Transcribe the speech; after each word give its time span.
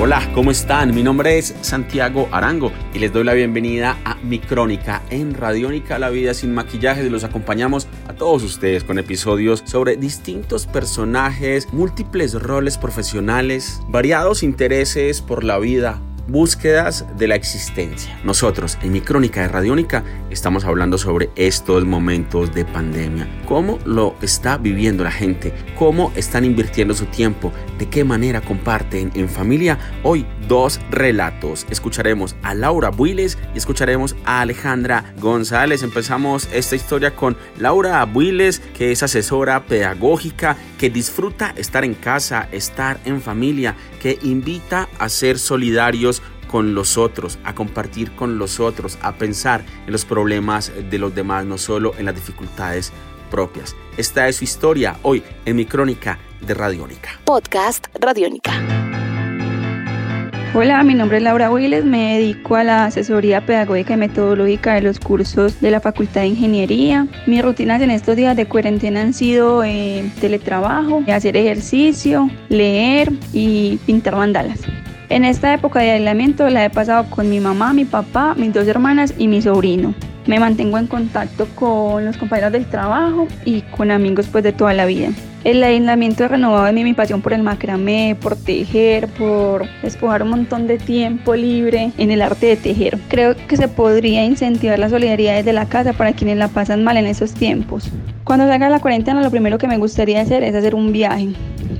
Hola, 0.00 0.30
¿cómo 0.32 0.52
están? 0.52 0.94
Mi 0.94 1.02
nombre 1.02 1.38
es 1.38 1.56
Santiago 1.60 2.28
Arango 2.30 2.70
y 2.94 3.00
les 3.00 3.12
doy 3.12 3.24
la 3.24 3.34
bienvenida 3.34 3.98
a 4.04 4.14
Mi 4.22 4.38
Crónica 4.38 5.02
en 5.10 5.34
Radiónica 5.34 5.98
La 5.98 6.08
Vida 6.08 6.34
Sin 6.34 6.54
Maquillaje 6.54 7.02
los 7.10 7.24
acompañamos 7.24 7.88
a 8.06 8.12
todos 8.12 8.44
ustedes 8.44 8.84
con 8.84 9.00
episodios 9.00 9.64
sobre 9.66 9.96
distintos 9.96 10.68
personajes, 10.68 11.72
múltiples 11.72 12.34
roles 12.34 12.78
profesionales, 12.78 13.82
variados 13.88 14.44
intereses 14.44 15.20
por 15.20 15.42
la 15.42 15.58
vida, 15.58 16.00
búsquedas 16.28 17.06
de 17.16 17.26
la 17.26 17.34
existencia. 17.34 18.18
Nosotros 18.22 18.78
en 18.82 18.92
mi 18.92 19.00
crónica 19.00 19.40
de 19.40 19.48
Radiónica 19.48 20.04
estamos 20.30 20.64
hablando 20.64 20.98
sobre 20.98 21.30
estos 21.36 21.84
momentos 21.84 22.54
de 22.54 22.64
pandemia, 22.64 23.26
cómo 23.46 23.78
lo 23.84 24.14
está 24.22 24.58
viviendo 24.58 25.02
la 25.02 25.10
gente, 25.10 25.54
cómo 25.76 26.12
están 26.14 26.44
invirtiendo 26.44 26.94
su 26.94 27.06
tiempo, 27.06 27.52
de 27.78 27.88
qué 27.88 28.04
manera 28.04 28.40
comparten 28.40 29.10
en 29.14 29.28
familia. 29.28 29.78
Hoy 30.02 30.26
dos 30.46 30.80
relatos. 30.90 31.66
Escucharemos 31.70 32.36
a 32.42 32.54
Laura 32.54 32.90
Builes 32.90 33.38
y 33.54 33.58
escucharemos 33.58 34.16
a 34.24 34.40
Alejandra 34.40 35.14
González. 35.20 35.82
Empezamos 35.82 36.48
esta 36.52 36.76
historia 36.76 37.14
con 37.14 37.36
Laura 37.58 38.04
Builes, 38.04 38.60
que 38.76 38.92
es 38.92 39.02
asesora 39.02 39.64
pedagógica, 39.66 40.56
que 40.78 40.90
disfruta 40.90 41.52
estar 41.56 41.84
en 41.84 41.94
casa, 41.94 42.48
estar 42.52 43.00
en 43.04 43.20
familia, 43.20 43.76
que 44.00 44.18
invita 44.22 44.88
a 44.98 45.08
ser 45.08 45.38
solidarios 45.38 46.17
con 46.48 46.74
los 46.74 46.98
otros, 46.98 47.38
a 47.44 47.54
compartir 47.54 48.10
con 48.12 48.38
los 48.38 48.58
otros, 48.58 48.98
a 49.02 49.12
pensar 49.14 49.64
en 49.86 49.92
los 49.92 50.04
problemas 50.04 50.72
de 50.90 50.98
los 50.98 51.14
demás, 51.14 51.44
no 51.44 51.58
solo 51.58 51.92
en 51.98 52.06
las 52.06 52.14
dificultades 52.14 52.92
propias. 53.30 53.76
Esta 53.96 54.26
es 54.26 54.36
su 54.36 54.44
historia 54.44 54.96
hoy 55.02 55.22
en 55.44 55.56
mi 55.56 55.66
crónica 55.66 56.18
de 56.40 56.54
Radiónica. 56.54 57.10
Podcast 57.24 57.86
Radiónica. 58.00 58.52
Hola, 60.54 60.82
mi 60.82 60.94
nombre 60.94 61.18
es 61.18 61.22
Laura 61.22 61.52
Willes, 61.52 61.84
me 61.84 62.18
dedico 62.18 62.56
a 62.56 62.64
la 62.64 62.86
asesoría 62.86 63.44
pedagógica 63.44 63.94
y 63.94 63.96
metodológica 63.98 64.74
de 64.74 64.80
los 64.80 64.98
cursos 64.98 65.60
de 65.60 65.70
la 65.70 65.78
Facultad 65.78 66.22
de 66.22 66.28
Ingeniería. 66.28 67.06
Mis 67.26 67.42
rutinas 67.42 67.82
en 67.82 67.90
estos 67.90 68.16
días 68.16 68.34
de 68.34 68.46
cuarentena 68.46 69.02
han 69.02 69.12
sido 69.12 69.62
eh, 69.62 70.10
teletrabajo, 70.20 71.04
hacer 71.12 71.36
ejercicio, 71.36 72.30
leer 72.48 73.12
y 73.32 73.76
pintar 73.84 74.16
mandalas. 74.16 74.60
En 75.10 75.24
esta 75.24 75.54
época 75.54 75.80
de 75.80 75.92
aislamiento 75.92 76.50
la 76.50 76.66
he 76.66 76.70
pasado 76.70 77.08
con 77.08 77.30
mi 77.30 77.40
mamá, 77.40 77.72
mi 77.72 77.86
papá, 77.86 78.34
mis 78.36 78.52
dos 78.52 78.66
hermanas 78.66 79.14
y 79.16 79.26
mi 79.26 79.40
sobrino. 79.40 79.94
Me 80.26 80.38
mantengo 80.38 80.76
en 80.76 80.86
contacto 80.86 81.48
con 81.54 82.04
los 82.04 82.18
compañeros 82.18 82.52
del 82.52 82.66
trabajo 82.66 83.26
y 83.46 83.62
con 83.62 83.90
amigos 83.90 84.26
pues 84.30 84.44
de 84.44 84.52
toda 84.52 84.74
la 84.74 84.84
vida. 84.84 85.08
El 85.44 85.62
aislamiento 85.64 86.24
ha 86.24 86.28
renovado 86.28 86.66
en 86.66 86.74
mí 86.74 86.84
mi 86.84 86.92
pasión 86.92 87.22
por 87.22 87.32
el 87.32 87.42
macramé, 87.42 88.18
por 88.20 88.36
tejer, 88.36 89.08
por 89.08 89.66
despojar 89.82 90.24
un 90.24 90.28
montón 90.28 90.66
de 90.66 90.76
tiempo 90.76 91.34
libre 91.34 91.90
en 91.96 92.10
el 92.10 92.20
arte 92.20 92.44
de 92.44 92.56
tejer. 92.56 92.98
Creo 93.08 93.34
que 93.34 93.56
se 93.56 93.68
podría 93.68 94.26
incentivar 94.26 94.78
la 94.78 94.90
solidaridad 94.90 95.36
desde 95.36 95.54
la 95.54 95.64
casa 95.64 95.94
para 95.94 96.12
quienes 96.12 96.36
la 96.36 96.48
pasan 96.48 96.84
mal 96.84 96.98
en 96.98 97.06
esos 97.06 97.32
tiempos. 97.32 97.90
Cuando 98.24 98.46
salga 98.46 98.68
la 98.68 98.80
cuarentena 98.80 99.22
lo 99.22 99.30
primero 99.30 99.56
que 99.56 99.68
me 99.68 99.78
gustaría 99.78 100.20
hacer 100.20 100.42
es 100.42 100.54
hacer 100.54 100.74
un 100.74 100.92
viaje 100.92 101.28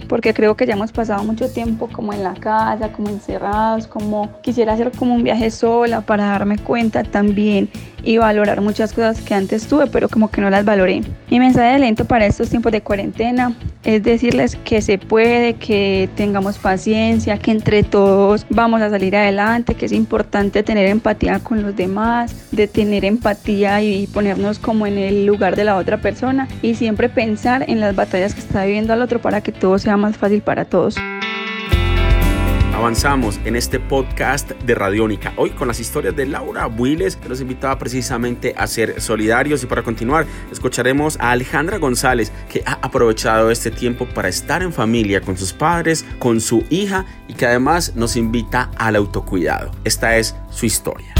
porque 0.08 0.34
creo 0.34 0.56
que 0.56 0.66
ya 0.66 0.72
hemos 0.72 0.92
pasado 0.92 1.22
mucho 1.24 1.48
tiempo 1.48 1.88
como 1.92 2.12
en 2.12 2.24
la 2.24 2.34
casa, 2.34 2.90
como 2.92 3.08
encerrados, 3.08 3.86
como 3.86 4.40
quisiera 4.42 4.72
hacer 4.72 4.90
como 4.92 5.14
un 5.14 5.22
viaje 5.22 5.50
sola 5.50 6.00
para 6.00 6.26
darme 6.26 6.58
cuenta 6.58 7.02
también 7.04 7.68
y 8.02 8.16
valorar 8.16 8.60
muchas 8.60 8.92
cosas 8.92 9.20
que 9.20 9.34
antes 9.34 9.66
tuve, 9.66 9.86
pero 9.86 10.08
como 10.08 10.30
que 10.30 10.40
no 10.40 10.48
las 10.48 10.64
valoré. 10.64 11.02
Mi 11.30 11.38
mensaje 11.38 11.74
de 11.74 11.78
lento 11.80 12.06
para 12.06 12.26
estos 12.26 12.48
tiempos 12.48 12.72
de 12.72 12.80
cuarentena 12.80 13.54
es 13.84 14.02
decirles 14.02 14.56
que 14.56 14.80
se 14.80 14.98
puede, 14.98 15.54
que 15.54 16.08
tengamos 16.16 16.58
paciencia, 16.58 17.38
que 17.38 17.50
entre 17.50 17.82
todos 17.82 18.46
vamos 18.48 18.80
a 18.80 18.90
salir 18.90 19.14
adelante, 19.14 19.74
que 19.74 19.86
es 19.86 19.92
importante 19.92 20.62
tener 20.62 20.86
empatía 20.86 21.40
con 21.40 21.62
los 21.62 21.76
demás, 21.76 22.34
de 22.50 22.66
tener 22.66 23.04
empatía 23.04 23.82
y 23.82 24.06
ponernos 24.06 24.58
como 24.58 24.86
en 24.86 24.96
el 24.96 25.26
lugar 25.26 25.54
de 25.54 25.64
la 25.64 25.76
otra 25.76 25.98
persona 25.98 26.48
y 26.62 26.76
siempre 26.76 27.08
pensar 27.08 27.64
en 27.68 27.80
las 27.80 27.94
batallas 27.94 28.34
que 28.34 28.40
está 28.40 28.64
viviendo 28.64 28.92
al 28.94 29.02
otro 29.02 29.20
para 29.20 29.42
que 29.42 29.52
todo 29.52 29.78
sea 29.78 29.97
más 29.98 30.16
fácil 30.16 30.42
para 30.42 30.64
todos. 30.64 30.96
Avanzamos 32.78 33.40
en 33.44 33.56
este 33.56 33.80
podcast 33.80 34.52
de 34.52 34.74
Radiónica, 34.76 35.32
hoy 35.34 35.50
con 35.50 35.66
las 35.66 35.80
historias 35.80 36.14
de 36.14 36.26
Laura 36.26 36.66
Builes, 36.66 37.16
que 37.16 37.28
nos 37.28 37.40
invitaba 37.40 37.76
precisamente 37.76 38.54
a 38.56 38.68
ser 38.68 39.00
solidarios. 39.00 39.64
Y 39.64 39.66
para 39.66 39.82
continuar, 39.82 40.26
escucharemos 40.52 41.18
a 41.18 41.32
Alejandra 41.32 41.78
González, 41.78 42.30
que 42.48 42.62
ha 42.64 42.74
aprovechado 42.74 43.50
este 43.50 43.72
tiempo 43.72 44.06
para 44.06 44.28
estar 44.28 44.62
en 44.62 44.72
familia 44.72 45.20
con 45.20 45.36
sus 45.36 45.52
padres, 45.52 46.04
con 46.20 46.40
su 46.40 46.64
hija 46.70 47.04
y 47.26 47.34
que 47.34 47.46
además 47.46 47.96
nos 47.96 48.14
invita 48.14 48.70
al 48.76 48.94
autocuidado. 48.94 49.72
Esta 49.82 50.16
es 50.16 50.36
su 50.50 50.64
historia. 50.64 51.12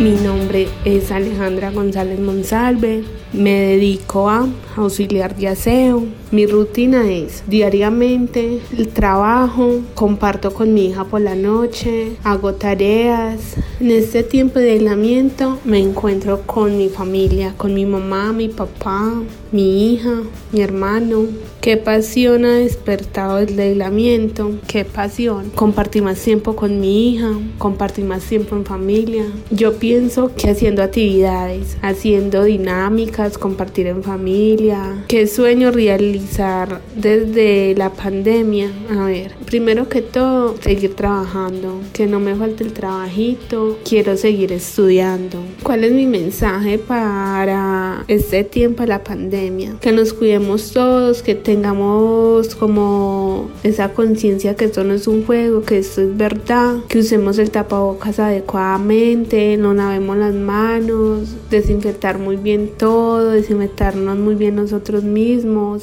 Mi 0.00 0.10
nombre 0.10 0.66
es 0.84 1.12
Alejandra 1.12 1.70
González 1.70 2.18
Monsalve. 2.18 3.04
Me 3.32 3.60
dedico 3.60 4.28
a 4.28 4.48
auxiliar 4.76 5.36
de 5.36 5.48
aseo. 5.48 6.04
Mi 6.32 6.46
rutina 6.46 7.08
es 7.08 7.44
diariamente 7.46 8.58
el 8.76 8.88
trabajo, 8.88 9.82
comparto 9.94 10.52
con 10.52 10.74
mi 10.74 10.86
hija 10.86 11.04
por 11.04 11.20
la 11.20 11.36
noche, 11.36 12.16
hago 12.24 12.54
tareas. 12.54 13.54
En 13.78 13.92
este 13.92 14.24
tiempo 14.24 14.58
de 14.58 14.72
aislamiento 14.72 15.58
me 15.64 15.78
encuentro 15.78 16.42
con 16.42 16.76
mi 16.76 16.88
familia, 16.88 17.54
con 17.56 17.72
mi 17.74 17.86
mamá, 17.86 18.32
mi 18.32 18.48
papá, 18.48 19.12
mi 19.52 19.92
hija, 19.92 20.22
mi 20.50 20.60
hermano. 20.60 21.26
Qué 21.60 21.76
pasión 21.76 22.44
ha 22.44 22.54
despertado 22.54 23.38
el 23.38 23.58
aislamiento, 23.58 24.52
qué 24.66 24.84
pasión. 24.84 25.50
Compartir 25.54 26.02
más 26.02 26.18
tiempo 26.20 26.56
con 26.56 26.80
mi 26.80 27.10
hija, 27.10 27.30
compartir 27.58 28.04
más 28.04 28.24
tiempo 28.24 28.56
en 28.56 28.64
familia. 28.64 29.24
Yo 29.50 29.78
pienso 29.84 30.34
que 30.34 30.48
haciendo 30.48 30.82
actividades, 30.82 31.76
haciendo 31.82 32.44
dinámicas, 32.44 33.36
compartir 33.36 33.86
en 33.86 34.02
familia. 34.02 35.04
Qué 35.08 35.26
sueño 35.26 35.72
realizar 35.72 36.80
desde 36.96 37.74
la 37.76 37.90
pandemia. 37.90 38.70
A 38.88 39.04
ver, 39.04 39.32
primero 39.44 39.90
que 39.90 40.00
todo, 40.00 40.56
seguir 40.62 40.94
trabajando, 40.94 41.82
que 41.92 42.06
no 42.06 42.18
me 42.18 42.34
falte 42.34 42.64
el 42.64 42.72
trabajito. 42.72 43.78
Quiero 43.84 44.16
seguir 44.16 44.52
estudiando. 44.52 45.40
¿Cuál 45.62 45.84
es 45.84 45.92
mi 45.92 46.06
mensaje 46.06 46.78
para 46.78 48.06
este 48.08 48.42
tiempo 48.42 48.84
de 48.84 48.88
la 48.88 49.04
pandemia? 49.04 49.76
Que 49.82 49.92
nos 49.92 50.14
cuidemos 50.14 50.72
todos, 50.72 51.22
que 51.22 51.34
tengamos 51.34 52.54
como 52.54 53.50
esa 53.62 53.92
conciencia 53.92 54.56
que 54.56 54.64
esto 54.64 54.82
no 54.82 54.94
es 54.94 55.06
un 55.06 55.26
juego, 55.26 55.60
que 55.60 55.76
esto 55.76 56.00
es 56.00 56.16
verdad, 56.16 56.76
que 56.88 57.00
usemos 57.00 57.38
el 57.38 57.50
tapabocas 57.50 58.18
adecuadamente, 58.18 59.58
no 59.58 59.73
lavemos 59.74 60.16
las 60.16 60.34
manos, 60.34 61.34
desinfectar 61.50 62.18
muy 62.18 62.36
bien 62.36 62.72
todo, 62.78 63.30
desinfectarnos 63.30 64.16
muy 64.16 64.34
bien 64.34 64.56
nosotros 64.56 65.04
mismos. 65.04 65.82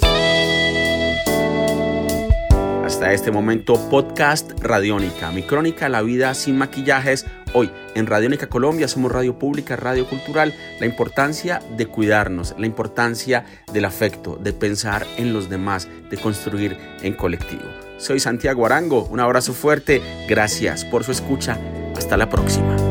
Hasta 2.86 3.14
este 3.14 3.32
momento, 3.32 3.76
podcast 3.90 4.52
Radiónica, 4.60 5.32
mi 5.32 5.44
crónica 5.44 5.90
La 5.90 6.02
vida 6.02 6.34
sin 6.34 6.58
maquillajes. 6.58 7.26
Hoy 7.54 7.72
en 7.96 8.06
Radiónica 8.06 8.48
Colombia 8.48 8.88
somos 8.88 9.12
radio 9.12 9.40
pública, 9.40 9.76
radio 9.76 10.06
cultural, 10.06 10.54
la 10.80 10.86
importancia 10.86 11.62
de 11.78 11.86
cuidarnos, 11.86 12.54
la 12.58 12.66
importancia 12.66 13.46
del 13.74 13.86
afecto, 13.86 14.36
de 14.36 14.54
pensar 14.54 15.08
en 15.18 15.34
los 15.34 15.50
demás, 15.50 15.88
de 16.10 16.18
construir 16.18 16.78
en 17.02 17.14
colectivo. 17.14 17.64
Soy 17.98 18.20
Santiago 18.20 18.66
Arango, 18.66 19.06
un 19.06 19.20
abrazo 19.20 19.54
fuerte, 19.54 20.02
gracias 20.28 20.84
por 20.84 21.04
su 21.04 21.12
escucha, 21.12 21.58
hasta 21.96 22.18
la 22.18 22.30
próxima. 22.30 22.91